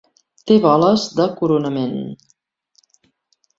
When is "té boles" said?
0.51-1.03